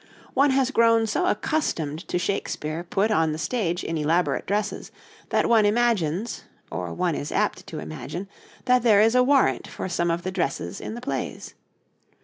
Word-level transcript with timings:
One 0.33 0.49
has 0.49 0.71
grown 0.71 1.05
so 1.05 1.27
accustomed 1.27 2.07
to 2.07 2.17
Shakespeare 2.17 2.83
put 2.83 3.11
on 3.11 3.33
the 3.33 3.37
stage 3.37 3.83
in 3.83 3.99
elaborate 3.99 4.47
dresses 4.47 4.89
that 5.29 5.45
one 5.47 5.63
imagines, 5.63 6.43
or 6.71 6.91
one 6.91 7.13
is 7.13 7.31
apt 7.31 7.67
to 7.67 7.77
imagine, 7.77 8.27
that 8.65 8.81
there 8.81 8.99
is 9.01 9.13
a 9.13 9.21
warrant 9.21 9.67
for 9.67 9.87
some 9.87 10.09
of 10.09 10.23
the 10.23 10.31
dresses 10.31 10.81
in 10.81 10.95
the 10.95 11.01
plays. 11.01 11.53